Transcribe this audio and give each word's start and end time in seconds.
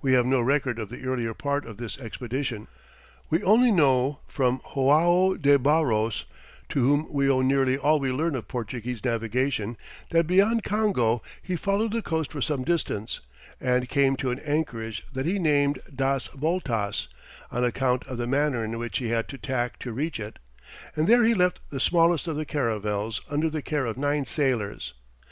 We 0.00 0.12
have 0.12 0.26
no 0.26 0.40
record 0.40 0.78
of 0.78 0.90
the 0.90 1.02
earlier 1.04 1.34
part 1.34 1.66
of 1.66 1.76
this 1.76 1.98
expedition; 1.98 2.68
we 3.30 3.42
only 3.42 3.72
know, 3.72 4.20
from 4.28 4.60
Joao 4.76 5.34
de 5.36 5.58
Barros, 5.58 6.24
to 6.68 6.78
whom 6.80 7.12
we 7.12 7.28
owe 7.28 7.40
nearly 7.40 7.76
all 7.76 7.98
we 7.98 8.12
learn 8.12 8.36
of 8.36 8.46
Portuguese 8.46 9.04
navigation, 9.04 9.76
that 10.10 10.28
beyond 10.28 10.62
Congo 10.62 11.20
he 11.42 11.56
followed 11.56 11.90
the 11.92 12.00
coast 12.00 12.30
for 12.30 12.40
some 12.40 12.62
distance, 12.62 13.22
and 13.60 13.88
came 13.88 14.14
to 14.18 14.30
an 14.30 14.38
anchorage 14.38 15.04
that 15.12 15.26
he 15.26 15.40
named 15.40 15.80
"Das 15.92 16.28
Voltas" 16.28 17.08
on 17.50 17.64
account 17.64 18.06
of 18.06 18.18
the 18.18 18.28
manner 18.28 18.64
in 18.64 18.78
which 18.78 18.98
he 18.98 19.08
had 19.08 19.26
to 19.30 19.36
tack 19.36 19.80
to 19.80 19.90
reach 19.92 20.20
it, 20.20 20.38
and 20.94 21.08
there 21.08 21.24
he 21.24 21.34
left 21.34 21.58
the 21.70 21.80
smallest 21.80 22.28
of 22.28 22.36
the 22.36 22.46
caravels 22.46 23.20
under 23.28 23.50
the 23.50 23.62
care 23.62 23.84
of 23.86 23.98
nine 23.98 24.24
sailors. 24.24 24.94